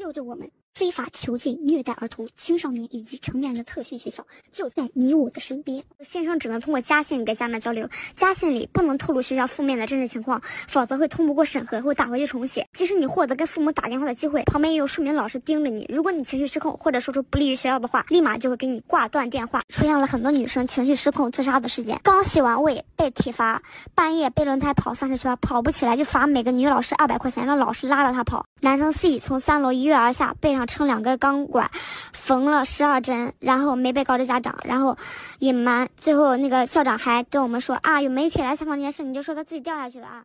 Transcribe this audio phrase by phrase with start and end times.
[0.00, 0.50] 救救我们！
[0.74, 5.82] 非法囚禁、虐待儿童、青少年以及成年人的特训学校就在你我的身边。
[6.02, 12.66] 新生只能通过家信跟家长交流，家信里不能透露学校负面的真实情况，否则会通不过审核，会打回去重写。
[12.72, 15.86] 即使你获得跟父母打电话的机会，旁边也有数名老师盯着你。
[15.88, 19.60] 如果你情绪失控或者说出不利于学校的话，立马就会给你挂断电话。
[19.68, 23.62] 出现了很多女生情绪失控自杀的事件，刚洗完胃被体罚，
[23.94, 28.44] 半夜背轮胎跑三十圈，跑不起来就罚每个女老师二百块钱，让老师拉着她跑。
[28.60, 31.70] 男生 C 从三楼一跃而下，背上上撑两根钢管，
[32.12, 34.94] 缝了十二针，然后没被告知家长，然后
[35.38, 35.88] 隐瞒。
[35.96, 40.22] 最后那个校长还跟我们说啊，有媒体来采访这件事，你就说他自己掉下去的啊。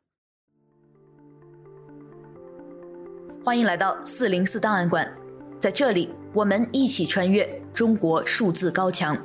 [3.45, 5.09] 欢迎来到四零四档案馆，
[5.57, 9.17] 在这里我们一起穿越中国数字高墙。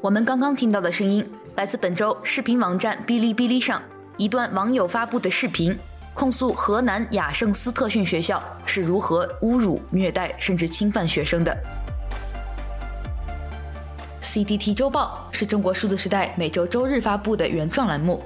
[0.00, 3.80] 我们刚刚听到的声音来自本周视频网站哔哩哔哩上
[4.16, 5.78] 一段网友发布的视频。
[6.14, 11.56] 控诉河南雅圣斯特训学校是如何侮辱、虐待甚至侵犯学生的。
[14.20, 18.22] C D T 周报是中国数字时代每周周日发布的原创栏目，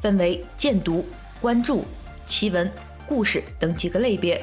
[0.00, 1.04] 分为荐读、
[1.40, 1.84] 关注、
[2.24, 2.70] 奇闻、
[3.06, 4.40] 故事等几个类别，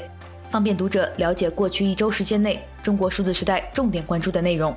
[0.49, 4.75] 方便读者了解过去一周时间内中国数字时代重点关注的内容。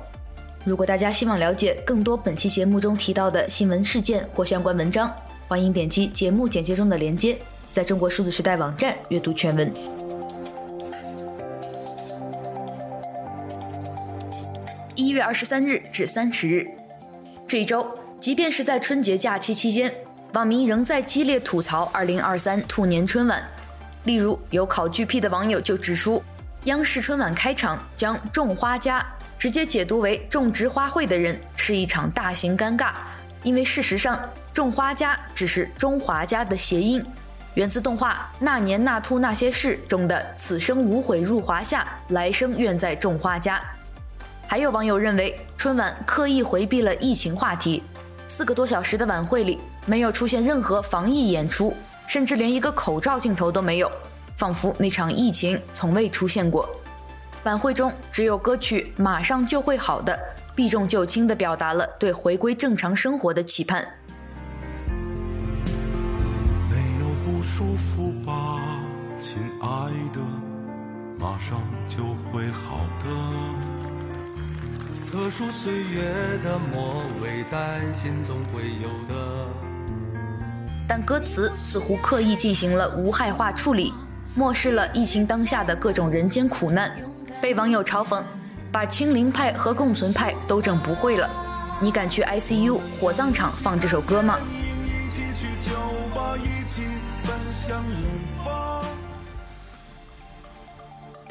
[0.63, 5.11] 如果大家希望了解更多本期节目中提到的新闻事件或相关文章，
[5.47, 7.37] 欢迎点击节目简介中的链接。
[7.71, 9.73] 在中国数字时代网站阅读全文。
[14.93, 16.67] 一月二十三日至三十日，
[17.47, 17.87] 这一周，
[18.19, 19.91] 即便是在春节假期期间，
[20.33, 23.41] 网民仍在激烈吐槽二零二三兔年春晚。
[24.03, 26.21] 例如，有考据癖的网友就指出，
[26.65, 29.03] 央视春晚开场将“种花家”
[29.39, 32.91] 直接解读为种植花卉的人，是一场大型尴尬，
[33.43, 34.19] 因为事实上
[34.53, 37.03] ，“种花家”只是中华家的谐音。
[37.55, 43.61] 源自动画《那年那兔那些事》中的“此生无悔入华夏，来生愿在种花家”。
[44.47, 47.83] 还有网友认为，春晚刻意回避了疫情话题，
[48.25, 51.75] 四个多小时的晚会里没有出现任何防疫演出，
[52.07, 53.91] 甚至连一个口罩镜头都没有，
[54.37, 56.69] 仿佛那场疫情从未出现过。
[57.43, 60.13] 晚会中只有歌曲《马上就会好的》，
[60.55, 63.85] 避重就轻地表达了对回归正常生活的期盼。
[69.61, 70.19] 爱的，
[71.19, 73.05] 马上就会好的。
[75.11, 76.01] 特殊岁月
[76.43, 79.47] 的末尾，担心总会有的。
[80.87, 83.93] 但歌词似乎刻意进行了无害化处理，
[84.33, 86.91] 漠视了疫情当下的各种人间苦难，
[87.39, 88.23] 被网友嘲讽，
[88.71, 91.29] 把清零派和共存派都整不会了。
[91.79, 94.39] 你敢去 ICU 火葬场放这首歌吗？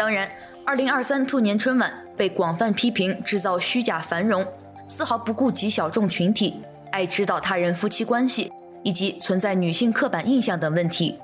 [0.00, 0.26] 当然，
[0.64, 4.42] 二零二三兔年春晚被广泛批评制造虚假繁荣，
[4.88, 6.56] 丝毫不顾及小众群体
[6.90, 8.50] 爱指导他人夫妻关系
[8.82, 11.18] 以及存在女性刻板印象等问题，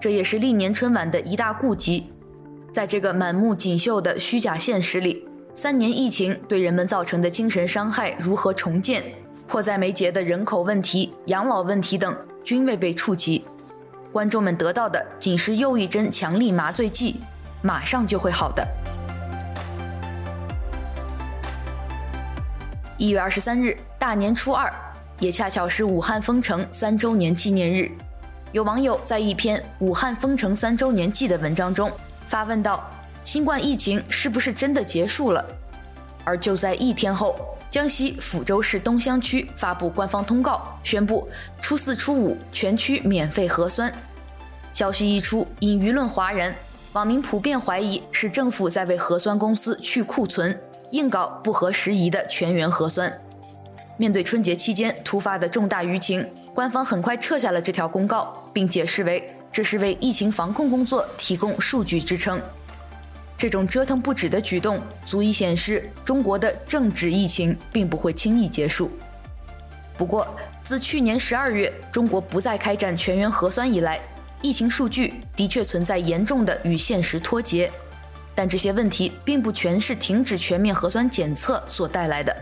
[0.00, 2.10] 这也是历年春晚的一大痼疾。
[2.72, 9.02] 在这个满目锦绣的虚假现实里，三年疫情对人们造成的精神伤害如何重建，
[9.46, 13.44] 迫在眉睫的人口问题、养老问题等均未被触及。
[14.10, 17.16] 观众们得到的仅是又一针强力麻醉剂。
[17.62, 18.66] 马上就会好的。
[22.98, 24.72] 一月二十三日，大年初二，
[25.18, 27.90] 也恰巧是武汉封城三周年纪念日。
[28.52, 31.90] 有网友在一篇《武汉封城三周年记》的文章中
[32.26, 32.86] 发问道
[33.24, 35.44] ：“新冠疫情是不是真的结束了？”
[36.22, 37.34] 而就在一天后，
[37.70, 41.28] 江西抚州市东乡区发布官方通告，宣布
[41.60, 43.92] 初四、初五全区免费核酸。
[44.72, 46.54] 消息一出，引舆论哗然。
[46.92, 50.58] 网民普遍怀疑是政府在为核酸公司去库存，
[50.90, 53.10] 硬搞不合时宜的全员核酸。
[53.96, 62.38] 面对春节期间突发的重大舆情，官方很快撤下了这条公告，并解释为这是为疫情防控工作提供数据支撑。
[63.38, 68.90] 这种折腾不止的举动，足以显示中国的政治疫情并不会轻易结束。
[69.96, 70.26] 不过，
[70.62, 73.98] 自去年十二月中国不再开展全员核酸以来，
[74.42, 77.70] 疫情数据的确存在严重的与现实脱节，
[78.34, 82.36] 但这些问题并不全是停止全面核酸检测所带来的。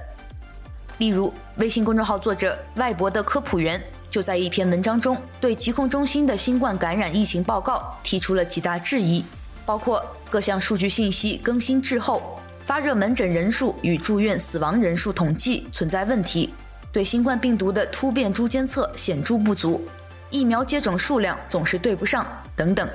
[0.96, 3.80] 例如，微信公众号作者外博的科普员
[4.10, 9.22] 就在一篇文章中对疾控中心的新冠感染疫情报告提出了几大质疑，
[9.66, 16.54] 包括各项数据信息更新滞后、发热门诊人数与住院死亡人数统计存在问题、
[16.90, 19.86] 对新冠病毒的突变株监测显著不足。
[20.30, 22.24] 疫苗接种数量总是对不上，
[22.56, 22.88] 等等，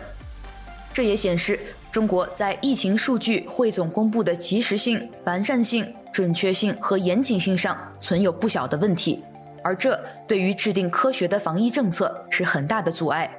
[0.93, 1.59] 这也显示
[1.91, 9.21] 中国在疫情数据汇总公布的及时性、完善性、准确性和严谨性上存有不小的问题，
[9.61, 13.29] 而这对于制定科学的防疫政策是很大的阻碍。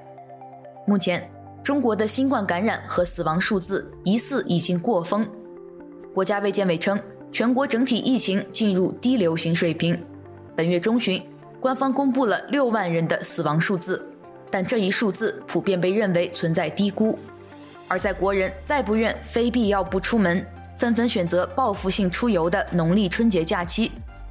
[0.86, 1.28] 目前，
[1.62, 5.26] 中国的新冠感染和死亡数字疑似已经过峰。
[6.14, 7.00] 国家卫健委称，
[7.32, 9.98] 全国整体疫情进入低流行水平。
[10.54, 11.22] 本月中旬，
[11.66, 14.00] 官方公布了六万人的死亡数字，
[14.48, 17.18] 但这一数字普遍被认为存在低估。
[17.88, 20.46] 而在国人再不愿非必要不出门，
[20.78, 23.90] 纷纷选择报复性出游的农历春节假期，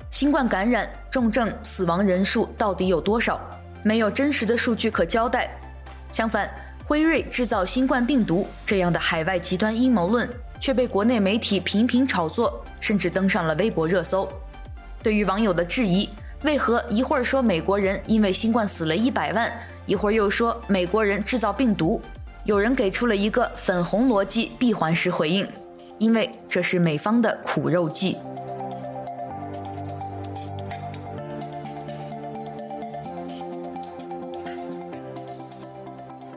[0.10, 3.38] 新冠感染、重症、死亡人数到底有多少？
[3.84, 5.52] 没有真实的数据可交代。
[6.14, 6.50] 相反，
[6.86, 10.26] 辉瑞制造新冠病毒这样的海外极端阴谋论
[10.62, 14.26] 却被国内媒体频频炒作，甚至登上了微博热搜。
[15.04, 16.10] 对于网友的质疑，
[16.46, 19.52] 为何一会儿说美国人因为新冠死了一百万，
[19.88, 22.00] 一会儿又说美国人制造病毒？
[22.44, 25.48] 有人给出了一个粉红逻辑闭环式回应，
[25.98, 28.16] 因为这是美方的苦肉计。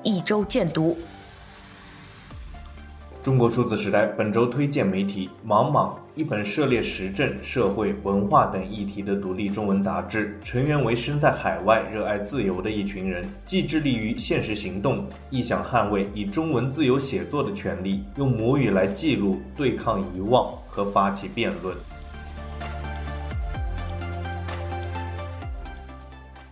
[0.03, 0.97] 一周见毒。
[3.29, 21.77] 中国数字时代本周推荐媒体《莽莽》，一本涉猎时政、社会、文化等议题的独立中文杂志，成员为身在海外、热爱自由的一群人，既致力于现实行动，亦想捍卫以中文自由写作的权利，用母语来记录、对抗遗忘和发起辩论。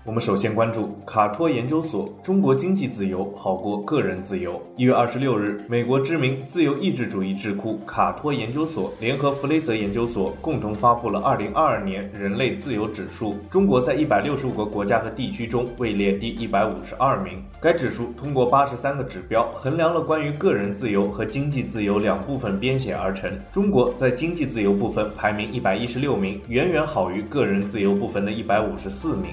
[0.07, 4.63] 我们首先关注卡托研究所：中国经济自由好过个人自由。
[4.77, 13.37] 一月二十六日，美国知名自由意志主义智库卡托研究所联合弗雷泽研究所共同发布了二零二二年人类自由指数。
[13.51, 17.43] 中国在一百六十五个国家和地区中位列第一百五十二名。
[17.61, 23.29] 该指数通过八十三个指标，衡量了关于个人自由和经济自由两部分编写而成。
[23.51, 29.31] 中国在经济自由部分排名一百一十六名，远远好于个人自由部分的一百五十四名。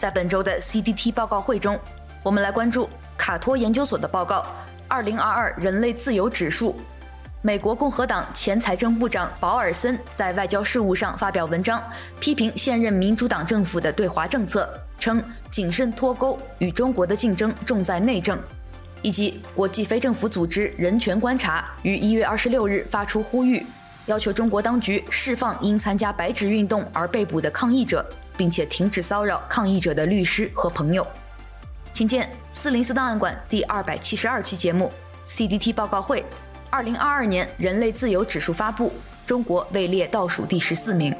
[0.00, 1.78] 在本周的 CDT 报告会中，
[2.22, 2.88] 我们来关注
[3.18, 4.36] 卡托研究所的报告
[4.88, 6.72] 《二零二二人类自由指数》。
[7.42, 11.82] 美国共和党前财政部长保尔森在外交事务上发表文章，
[12.18, 14.66] 批评现任民主党政府的对华政策，
[14.98, 18.38] 称谨慎脱钩与中国的竞争重在内政。
[19.02, 23.66] 以及国际非政府组织人权观察于一月二十六日发出呼吁，
[24.06, 28.02] 要求中国当局释放因参加白纸运动而被捕的抗议者。
[28.40, 31.06] 并且停止骚扰抗议者的律师和朋友，
[31.92, 34.90] 请见四零四档案馆第二百七十二期节目
[35.28, 36.24] CDT 报告会，
[36.70, 38.94] 二零二二年人类自由指数发布，
[39.26, 41.14] 中国位列倒数第十四名。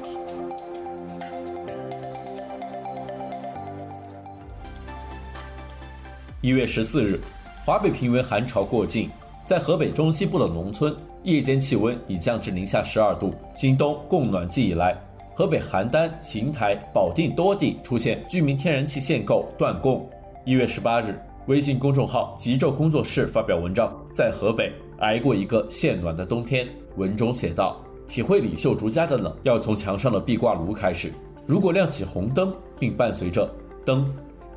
[6.40, 7.20] 一月十四日，
[7.66, 9.10] 华北平原寒潮过境，
[9.44, 13.34] 在河北中西部的农村，夜间气温已降至零下十二度。
[13.52, 14.96] 今冬供暖季以来。
[15.40, 20.06] 河北邯郸、邢台、保定多地出现居民天然气限购断供。
[20.44, 26.68] 一月十八日，微信公众号“极昼工作室”发表文章，在河北挨过一个限暖的冬天。
[26.96, 31.10] 文中写道：“体会李秀竹家的冷，要从墙上的壁挂炉开始。
[31.46, 33.50] 如果亮起红灯，并伴随着
[33.82, 34.04] 噔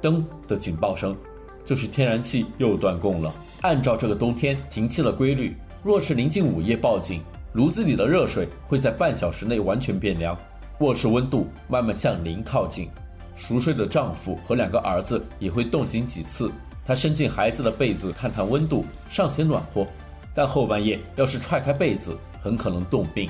[0.02, 1.16] 噔的警报声，
[1.64, 3.34] 就是天然气又断供了。
[3.62, 7.22] 按照这个冬天停气的规律，若是临近午夜报警，
[7.54, 10.38] 炉子里的热水会在半小时内完全变凉。”
[10.80, 12.90] 卧室温度慢慢向零靠近，
[13.36, 16.52] 熟睡的丈夫和两个儿子也会冻醒几次。
[16.86, 19.88] 他伸进孩子的被子探探温度，尚且暖和，
[20.34, 23.30] 但后半夜要是踹开被子，很可能冻病。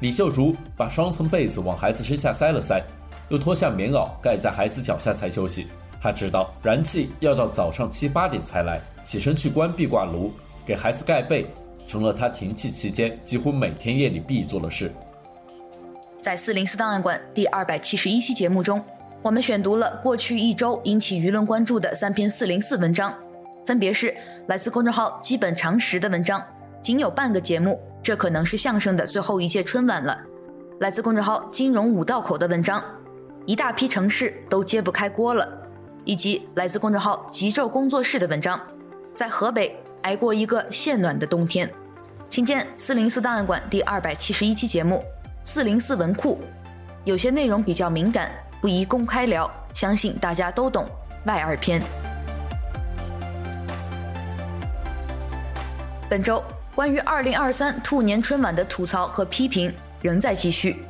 [0.00, 2.82] 李秀竹把双层被子往孩子身下塞了塞，
[3.30, 5.68] 又脱下棉袄盖在孩子脚下才休息。
[6.00, 10.32] 她知道燃气要到早上七八点才来，起身去关壁挂炉，
[10.66, 11.46] 给孩子盖被，
[11.86, 14.92] 成了她停气期间几乎每天夜里必做的事。
[16.22, 18.80] 在四零四档案馆第二百七十一期节目中，
[19.22, 23.12] 我们选读了过去一周引起舆论关注的三篇四零四文章，
[23.66, 24.14] 分别是
[24.46, 26.40] 来自公众号“基本常识”的文章
[26.80, 30.16] “仅有半个节目，这可能是相声的最后一届春晚了”，
[30.78, 32.80] 来自公众号“金融五道口”的文章
[33.44, 35.48] “一大批城市都揭不开锅了”，
[36.06, 38.60] 以及来自公众号“极昼工作室”的文章
[39.12, 41.68] “在河北挨过一个限暖的冬天”，
[42.30, 45.02] 请见四零四档案馆第二百七十一期节目。
[45.44, 46.40] 四零四文库，
[47.04, 48.30] 有些内容比较敏感，
[48.60, 50.88] 不宜公开聊，相信大家都懂。
[51.24, 51.82] 外二篇。
[56.08, 56.42] 本周
[56.76, 60.84] 关于二零二三兔年春晚的吐槽和批评仍在继续。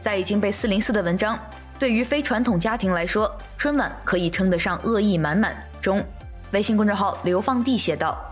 [0.00, 1.38] 在已经被四零四的文章，
[1.78, 6.04] 对于非传统家庭来说，春晚可以称得上恶意满满中，
[6.50, 8.22] 微信公众号流放地写道。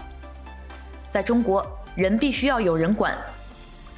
[1.09, 3.17] 在中国，人必须要有人管，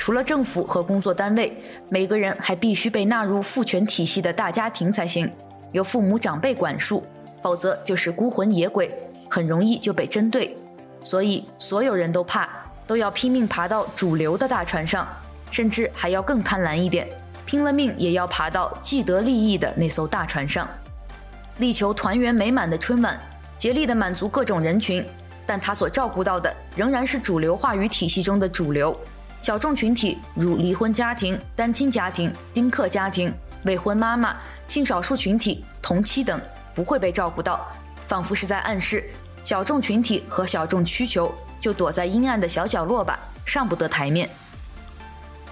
[0.09, 1.55] 除了政府和工作单位，
[1.91, 5.31] 每个人还必须被纳入父权体系的大家庭才行，
[5.73, 7.07] 由父母长辈管束，
[7.43, 8.91] 否则就是孤魂野鬼，
[9.29, 10.57] 很容易就被针对。
[11.03, 12.49] 所以所有人都怕，
[12.87, 15.07] 都要拼命爬到主流的大船上，
[15.51, 17.07] 甚至还要更贪婪一点，
[17.45, 20.67] 拼了命也要爬到既得利益的那艘大船上，
[21.59, 23.21] 力求团圆美满的春晚，
[23.59, 25.05] 竭力地满足各种人群。
[25.47, 28.99] 但他所照顾到的仍然是主流话语体系中的主流，
[29.41, 36.41] 小众群体如离婚家庭、单亲家庭、丁克家庭、未婚妈妈、性少数群体、同妻等
[36.75, 37.67] 不会被照顾到，
[38.07, 39.09] 仿佛是在暗示
[39.45, 44.29] 小众群体和小众需求就躲在阴暗的小角落吧，上不得台面。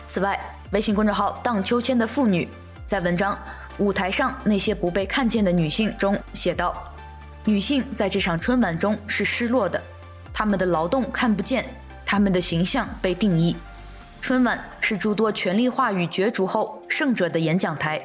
[0.09, 0.39] 此外，
[0.73, 2.49] 微信公众号“荡秋千”的妇女
[2.85, 3.35] 在文章
[3.79, 6.93] 《舞台上那些不被看见的女性》中写道。
[7.45, 9.81] 女性在这场春晚中是失落的，
[10.35, 11.65] 她们的劳动看不见，
[12.05, 13.57] 她们的形象被定义。
[14.27, 18.05] 春晚是诸多权力话语角逐后胜者的演讲台，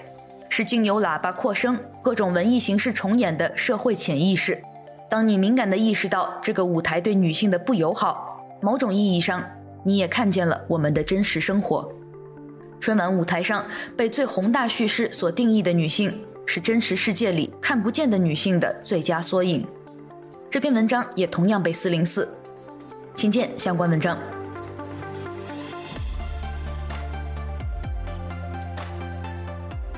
[0.49, 4.61] 是经由喇叭扩声、各种文艺形式重演的社会潜意识。
[5.09, 9.43] 当你敏感地意识到这个舞台对女性的不友好，某种意义上，
[9.83, 11.91] 你也看见了我们的真实生活。
[12.79, 13.65] 春晚舞台上
[13.97, 16.15] 被最宏大叙事所定义的女性。
[16.45, 19.65] 是真实世界里看不见的女性的最佳缩影。
[20.51, 22.31] 这篇文章也同样被四零四，
[23.15, 24.15] 请见相关文章。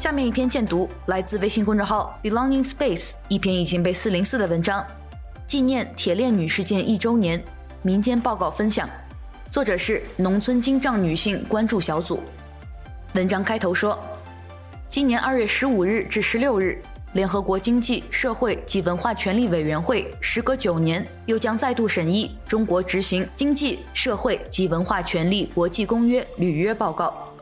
[0.04, 4.86] 下面一篇荐读来自微信公众号 Belonging Space，一篇已经被四零四的文章，
[5.48, 7.42] 纪念铁链女事件一周年，
[7.84, 8.90] 民间报告分享，
[9.50, 12.22] 作者是农村精障女性关注小组。
[13.14, 13.98] 文章开头说。
[14.90, 16.84] 今年二月十五日至十六日，
[17.14, 27.33] 联合国经济社会及文化权利委员会时隔九年又将再度审议中国执行经济社会及文化权利国际公约履约报告。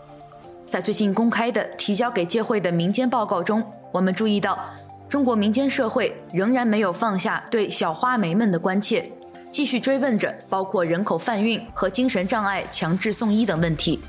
[0.71, 3.61] 在最近公开的提交给届会的民间报告中，
[3.91, 4.57] 我们注意到，
[5.09, 9.11] 中国民间社会仍然没有放下对小花梅们的关切，
[9.51, 13.99] 继续追问着包括人口贩运和精神障碍强制送医等问题，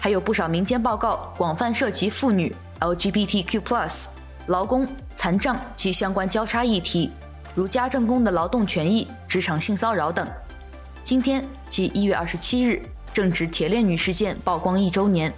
[0.00, 2.56] 还有不少民间报告广泛涉及妇女。
[2.80, 4.06] LGBTQ+、
[4.46, 7.10] 劳工、残障及相关交叉议题，
[7.54, 10.26] 如家政工的劳动权益、职场性骚扰等。
[11.04, 12.80] 今天即一月二十七日，
[13.12, 15.30] 正值铁链女事件曝光一周年。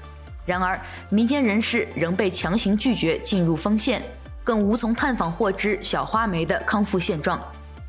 [0.49, 4.03] 然而，民间人士仍被强行拒绝进入丰县，
[4.43, 7.39] 更无从探访获知小花梅的康复现状。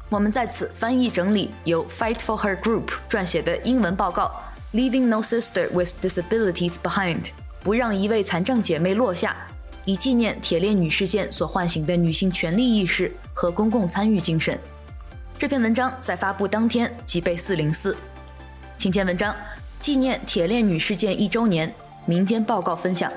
[0.09, 4.29] 我们在此翻译整理由 Fight for Her Group 撰写的英文报告
[4.73, 7.27] ：Leaving No Sister with Disabilities Behind。
[7.63, 9.33] 不让一位残障姐妹落下，
[9.85, 14.59] 以纪念铁链女事件所唤醒的女性权利意识和公共参与精神。
[15.37, 17.95] 这篇文章在发布当天即被四零四，
[18.77, 19.33] 请见文章：
[19.79, 21.73] 纪念铁链女事件一周年，
[22.05, 23.11] 民间报告分享。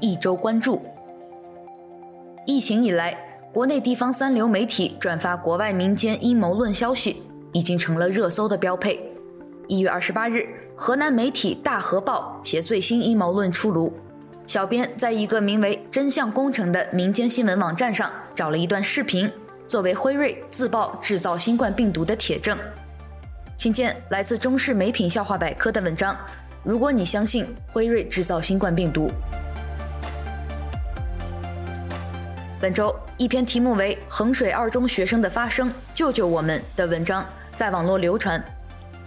[0.00, 0.82] 一周关注：
[2.46, 3.16] 疫情以来，
[3.52, 7.22] 国内地方三流媒体转发国外民间阴谋论消息。
[7.54, 9.00] 已经成了热搜的标配。
[9.68, 10.44] 一月二十八日，
[10.76, 13.90] 河南媒体大河报写最新阴谋论出炉。
[14.44, 19.30] 小编在一个名为“真相工程”的民间新闻网站上找了一段视频，
[19.66, 22.56] 作为辉瑞自曝制造新冠病毒的铁证。
[23.56, 26.16] 请见来自中视美品笑话百科的文章。
[26.62, 29.10] 如果你相信辉瑞制造新冠病毒，
[32.60, 37.24] 本周一篇题目为《衡水二中学生的发声，救救我们》的文章。
[37.56, 38.42] 在网络流传，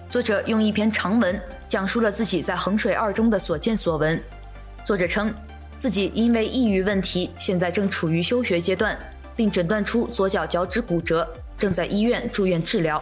[0.09, 1.37] 作者用一篇长文
[1.67, 4.17] 讲述了自己在衡水二中的所见所闻。
[4.85, 5.33] 作者称，
[5.77, 8.97] 自己因为抑郁问题，现在正处于休学阶段，
[9.37, 11.25] 并诊断出左脚脚趾骨折，
[11.57, 13.01] 正在医院住院治疗。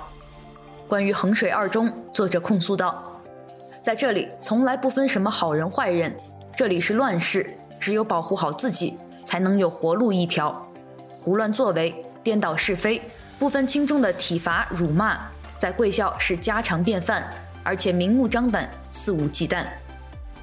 [0.88, 3.20] 关于衡水二中，作者控诉道
[3.82, 6.16] ：“在这里从来不分什么好人坏人，
[6.56, 10.64] 这里是乱世，只有保护好自己，才能有活路一条。
[11.22, 13.02] 胡乱作为，颠倒是非，
[13.40, 15.18] 不分轻重的体罚辱骂。”
[15.58, 17.24] 在贵校是家常便饭，
[17.64, 19.64] 而且明目张胆、肆无忌惮。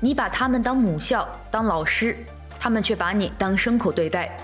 [0.01, 2.17] 你把他们当母校、当老师，
[2.59, 4.35] 他们却把你当牲口对待。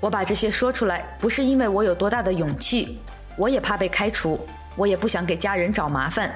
[0.00, 3.00] 我把这些说出来，不是因为我有多大的勇气，
[3.36, 6.32] 我也怕被开除，我也不想给家人找麻烦。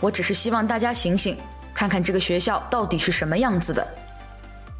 [0.00, 1.36] 我只是希望大家醒醒，
[1.74, 3.86] 看看这个学校到底是什么样子的。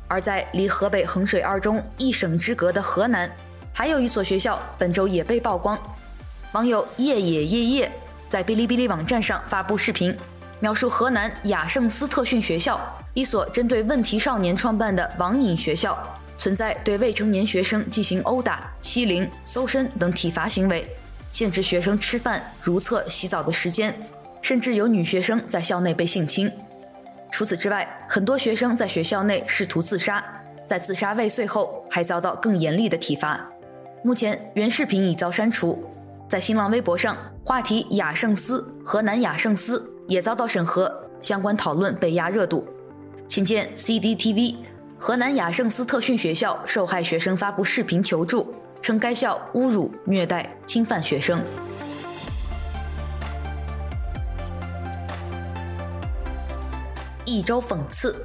[0.09, 3.31] 而在离河北衡水二中一省之隔的河南，
[3.73, 5.79] 还有一所学校，本周也被曝光。
[6.53, 7.93] 网友夜野夜夜。
[8.29, 10.17] 在哔哩哔哩网站上发布视频，
[10.59, 12.81] 描述河南雅圣斯特训学校，
[13.13, 15.99] 一所针对问题少年创办的网瘾学校，
[16.39, 20.87] 存在对未成年学生进行殴打、欺凌、搜身等体罚行为，
[21.31, 23.95] 限制学生吃饭、如厕、洗澡的时间，
[24.41, 26.51] 甚至有女学生在校内被性侵。
[27.31, 30.23] 除此之外，很多学生在学校内试图自杀，
[30.67, 33.49] 在自杀未遂后还遭到更严厉的体罚。
[34.05, 35.83] 目前原视频已遭删除，
[36.29, 42.67] 在新浪微博上，话题“雅圣思”河南雅圣思也遭到审核，相关讨论被压热度。
[43.29, 44.57] 请见 CDTV。
[45.03, 51.43] 河南雅圣斯特训学校受害学生发布视频求助，称该校侮辱、虐待、侵犯学生。
[57.25, 58.25] 一周讽刺。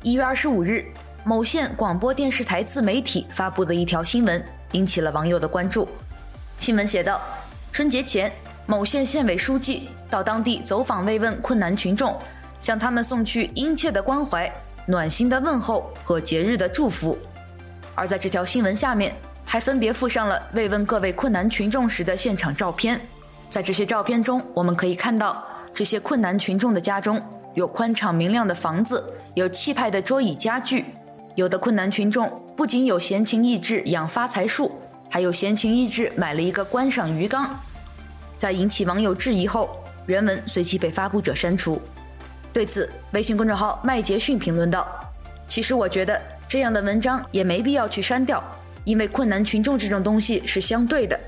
[0.00, 0.84] 一月二十五日，
[1.24, 4.40] 某县广播电视台自媒体发布的一条新闻
[4.70, 5.88] 引起了网友的关注。
[6.60, 7.20] 新闻写道：
[7.72, 8.30] 春节前，
[8.64, 12.16] 某县县委书记到当地走访慰问困难群众，
[12.60, 14.48] 向他们送去殷切的关怀。
[14.88, 17.18] 暖心的问候和节日的祝福，
[17.94, 19.12] 而在这条新闻下面，
[19.44, 23.00] 还分别附上了慰问各位困难群众时的现场照片。
[23.50, 27.20] 在这些照片中，我们可以看到这些困难群众的家中
[27.54, 29.02] 有宽敞明亮的房子，
[29.34, 30.84] 有气派的桌椅家具。
[31.34, 37.58] 有的困难群众不仅有闲情逸致养发财树，还有闲情逸致买了一个观赏鱼缸。
[38.38, 41.82] 在引起网友质疑后，原文随即被发布者删除。
[42.56, 44.88] 对此，微信公众号麦杰逊评论道
[45.46, 48.42] ：“其实我觉得这样的文章也没必要去删掉，
[48.84, 51.20] 因为困难群众这种东西是相对的。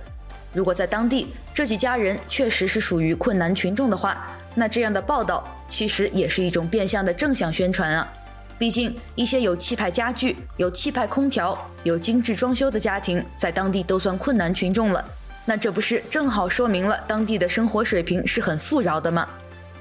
[0.55, 8.11] 如果在当地这几家人确实是属于困难群众的话，那这样的报道其实也是一种变相的正向宣传啊。
[8.59, 15.05] 毕竟一些有气派家具、有气派空调、有精致装修的家庭，在当地都算困难群众了，
[15.45, 19.29] 那这不是正好说明了当地的生活水平是很富饶的吗？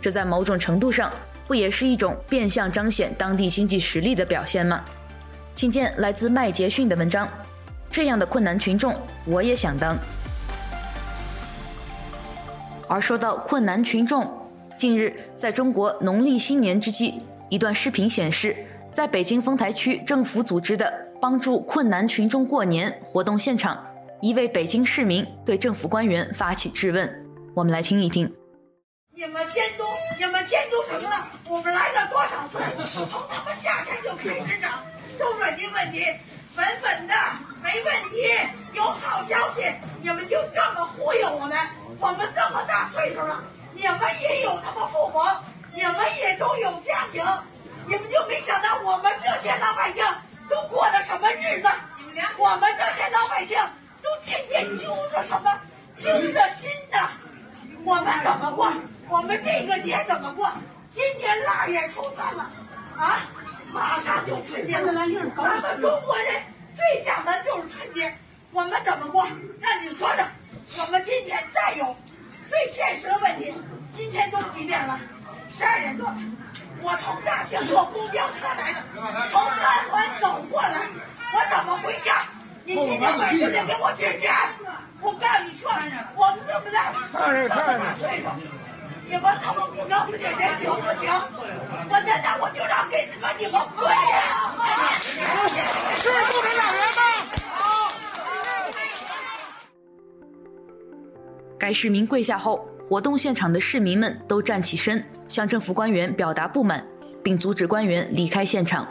[0.01, 1.09] 这在某种程度上。”
[1.47, 4.83] 不也是一种变相彰显当地经济实力的表现吗？
[5.55, 7.27] 请见来自麦杰逊的文章。
[7.89, 8.93] 这样的困难群众，
[9.25, 9.97] 我也想当。
[12.87, 14.29] 而说到困难群众，
[14.77, 18.55] 近日在中国农历新年之际，一段视频显示，
[18.93, 23.83] 在北京丰台区政府组织的帮助困难群众过年活动现场，
[24.21, 27.09] 一位北京市民对政府官员发起质问。
[27.55, 28.31] 我们来听一听。
[29.15, 29.83] 你们监督，
[30.19, 31.27] 你们监督什么呢？
[31.45, 32.57] 我们来了多少次？
[33.05, 34.83] 从他们夏天就开始涨
[35.19, 36.03] 周转金问题，
[36.55, 37.13] 稳稳的
[37.61, 38.25] 没问题，
[38.73, 41.55] 有好消息，你们就这么忽悠我们？
[41.99, 43.43] 我们这么大岁数了，
[43.73, 45.21] 你们也有他们父母，
[45.73, 47.23] 你们也都有家庭，
[47.85, 50.03] 你们就没想到我们这些老百姓
[50.49, 51.69] 都过的什么日子？
[52.39, 53.55] 我们这些老百姓
[54.01, 55.53] 都天天揪着什么？
[55.97, 56.97] 揪着心的，
[57.85, 58.73] 我们怎么过？
[59.09, 60.49] 我们这个节怎么过？
[60.91, 62.49] 今年腊月初三了，
[62.97, 63.19] 啊，
[63.71, 64.93] 马上就春节了。
[64.93, 66.41] 咱们中国人
[66.75, 68.13] 最讲的就是春节，
[68.51, 69.25] 我们怎么过？
[69.59, 70.25] 让你说说。
[70.79, 71.95] 我们今天再有
[72.49, 73.53] 最现实的问题，
[73.93, 74.99] 今天都几点了？
[75.49, 76.17] 十二点多了。
[76.81, 78.79] 我从大兴坐公交车来的，
[79.29, 80.87] 从三环走过来，
[81.33, 82.23] 我怎么回家？
[82.65, 84.29] 你今天晚上得给我解决。
[84.99, 85.71] 我告诉你说，
[86.15, 88.25] 我们这么大，这么大岁数。
[89.09, 91.09] 你们他妈不能不解决行不行？
[91.89, 93.95] 我现在我就让给你们，你们跪呀！
[95.95, 97.01] 是共产党员吗？
[101.57, 106.85] 该市民跪下后，活动现场的市民们都站起身，向政府官员表达不满，
[107.23, 108.85] 并阻止官员离开现场。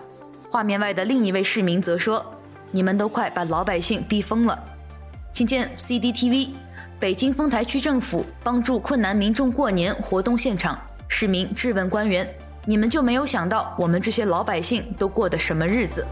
[0.51, 2.25] 画面外的另一位市民则说
[2.73, 4.59] ：“你们都快把老百姓逼疯了。”
[5.33, 6.55] 请见 CDTV。
[6.99, 12.27] 北京丰台区政府帮助困难民众过年活动现场，市民质问官员
[12.65, 16.07] ：“你们就没有想到我们这些老百姓都过的什么日子？”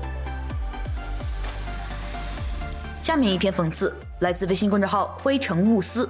[3.01, 6.07] 下面一篇讽刺来自微信公众号“灰城雾丝”，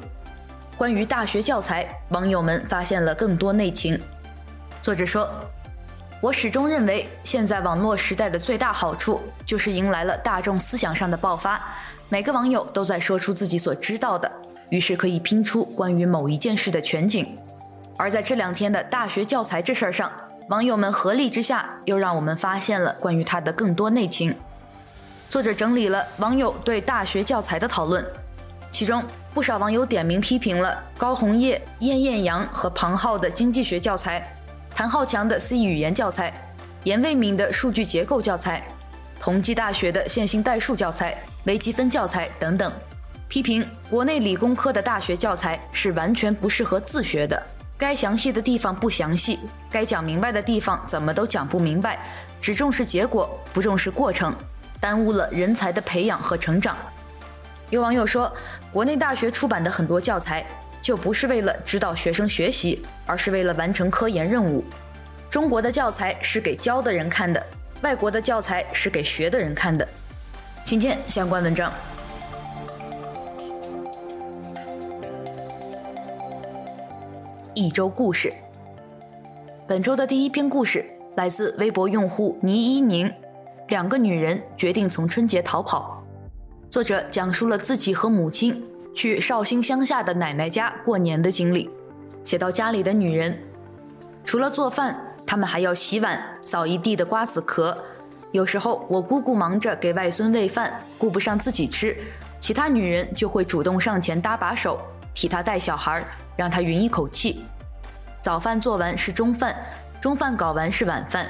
[0.77, 3.97] 关于大学教材，网友们发现了更多内情。
[4.83, 5.31] 作者说
[6.21, 11.63] ：“我始终认为，现在网络时代的最大好处就是迎来了大众思想上的爆发，
[12.09, 14.29] 每个网友都在说出自己所知道的。”
[14.71, 17.39] 于是可以拼出关于某一件事的全景，
[17.97, 20.11] 而在这两天的大学教材这事儿上，
[20.49, 24.35] 网友们合力之下，又让我们发现了关于它的更多内情。
[25.31, 28.05] 作者整理了网友对大学教材的讨论，
[28.71, 34.37] 其中不少网友点名批评了高红叶、晏艳阳和庞浩的经济学教材，
[34.75, 36.33] 谭浩强的 C 语言教材，
[36.85, 38.63] 严卫敏的数据结构教材，
[39.19, 42.73] 同济大学的线性代数教材、微积分教材等等。
[43.29, 47.43] 批评国内理工科的大学教材是完全不适合自学的，
[47.77, 51.99] 该详细的地方不详细，该讲明白的地方怎么都讲不明白，
[52.41, 54.35] 只重视结果，不重视过程，
[54.79, 56.77] 耽误了人才的培养和成长。
[57.71, 58.33] 有网友说，
[58.71, 60.47] 国内大学出版的很多教材
[60.81, 64.63] 就不是为了指导学生学习，而是为了完成科研任务。
[65.29, 67.45] 中国的教材是给教的人看的，
[67.81, 69.89] 外国的教材是给学的人看的。
[70.65, 71.73] 请见相关文章。
[77.55, 78.33] 一周故事。
[79.67, 80.85] 本周的第一篇故事
[81.17, 83.11] 来自微博用户倪一宁，
[83.69, 86.03] 两个女人决定从春节逃跑。
[86.69, 88.61] 作者讲述了自己和母亲
[88.93, 91.71] 去绍兴乡下的奶奶家过年的经历。
[92.25, 93.39] 写到家里的女人，
[94.25, 97.77] 除了做饭，她们还要洗碗、扫一地的瓜子壳。
[98.33, 101.97] 有时候我姑姑忙着给外孙喂饭，顾不上自己吃，
[102.41, 104.81] 其他女人就会主动上前搭把手，
[105.15, 106.05] 替她带小孩，
[106.37, 107.45] 让她匀一口气。
[108.21, 109.57] 早饭做完是中饭，
[110.01, 111.27] 中饭搞完是晚饭。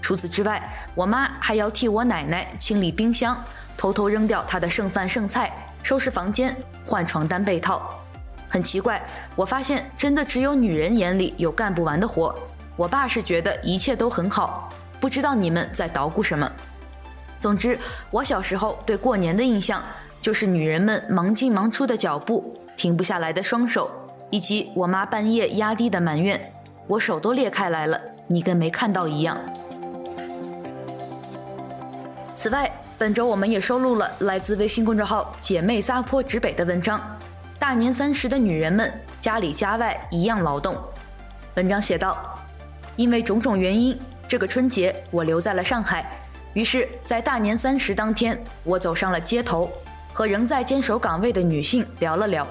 [0.00, 0.62] 除此之外，
[0.94, 3.36] 我妈还要替我奶奶清理冰箱。
[3.76, 6.56] 偷偷扔掉她的剩饭剩菜，收拾房间，
[6.86, 7.94] 换床单被套。
[8.48, 9.04] 很奇怪，
[9.34, 12.34] 我发现真的只有女人眼里有干不完的活。
[12.76, 16.50] 我爸是觉得一切都很好，不知道你们在捣鼓什么。
[17.38, 17.78] 总之，
[18.10, 19.82] 我小时候对过年的印象
[20.22, 23.90] 就是女人们忙进忙出的脚步，停不下来的双手，
[24.30, 26.52] 以及我妈半夜压低的埋怨
[26.86, 29.38] ：“我手都裂开来了，你跟没看到一样。”
[32.34, 36.98] 此外，本周我们也收录了来自微信公众号“姐妹撒泼指北”的文章，
[37.58, 40.74] 《大年三十的女人们，家里家外一样劳动》。
[41.54, 42.18] 文章写道
[42.96, 46.10] ：“因为种种原因，这个春节我留在了上海。
[46.52, 49.70] 于是，在大年三十当天，我走上了街头，
[50.12, 52.46] 和仍在坚守岗位的女性聊了聊。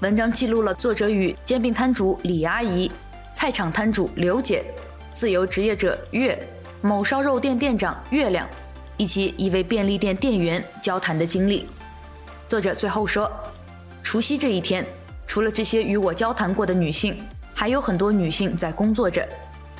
[0.00, 2.90] 文章记录了作者与煎饼摊主李阿姨、
[3.34, 4.64] 菜场摊主刘姐、
[5.12, 6.38] 自由职业者月、
[6.80, 8.48] 某烧肉店店长月亮。”
[8.96, 11.66] 以及一位便利店店员交谈的经历。
[12.46, 13.30] 作者最后说，
[14.02, 14.84] 除夕这一天，
[15.26, 17.16] 除了这些与我交谈过的女性，
[17.54, 19.26] 还有很多女性在工作着。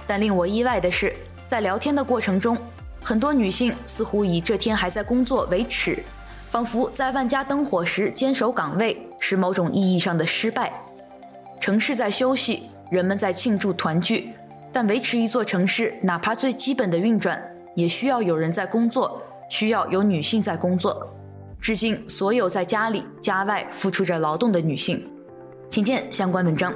[0.07, 2.57] 但令我意外的是，在聊天的过程中，
[3.03, 6.03] 很多女性似乎以这天还在工作为耻，
[6.49, 10.73] 仿佛在万家灯火时坚守岗位是某种意义上的失败。
[11.61, 14.31] 城市在休息，人们在庆祝团聚，
[14.73, 17.41] 但维持一座城市，哪怕最基本的运转。
[17.77, 21.09] 也需要有人在工作，需要有女性在工作。
[21.61, 25.09] 致敬所有在家里家外付出着劳动的女性，
[25.71, 26.75] 请见相关文章。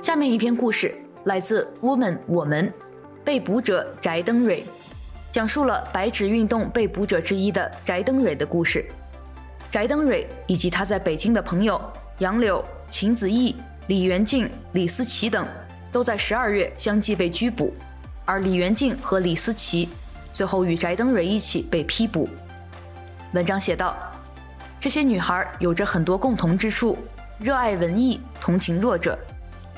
[0.00, 0.94] 下面一篇故事
[1.24, 2.66] 来自《Woman 我们》，
[3.22, 4.64] 被捕者翟登蕊，
[5.30, 8.84] 讲述了白纸运动被捕者之一的翟登蕊的故事。
[9.70, 11.80] 翟登蕊以及他在北京的朋友
[12.18, 15.46] 杨柳、秦子义、李元静、李思琪等。
[15.90, 17.72] 都在十二月相继被拘捕，
[18.26, 19.88] 而李元静和李思琪
[20.34, 22.28] 最后与翟登蕊一起被批捕。
[23.32, 23.96] 文章写道：
[24.78, 26.98] 这些女孩有着很多共同之处，
[27.38, 29.18] 热爱文艺，同情弱者，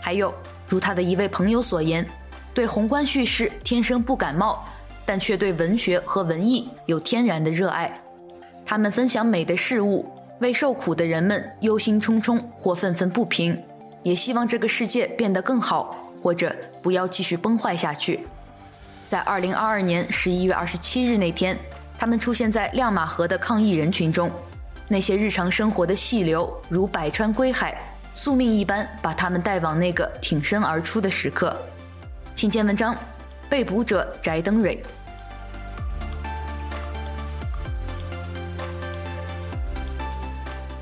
[0.00, 0.34] 还有
[0.66, 2.04] 如他的一位朋友所言，
[2.52, 4.66] 对宏观叙事天生不感冒，
[5.10, 8.00] 但却对文学和文艺有天然的热爱。
[8.64, 13.60] 他们分享美的事物，为受苦的人们忧心忡忡或愤愤不平。
[14.04, 18.20] 也希望这个世界变得更好，或者不要继续崩坏下去。
[19.08, 21.58] 在二零二二年十一月二十七日那天，
[21.98, 24.30] 他们出现在亮马河的抗议人群中，
[24.86, 27.76] 那些日常生活的细流如百川归海，
[28.14, 31.60] 宿命一般把他们带往那个挺身而出的时刻。
[32.32, 32.96] 请见文章，
[33.48, 34.80] 被捕者翟登蕊。